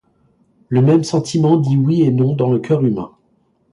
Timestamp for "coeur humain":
2.57-3.11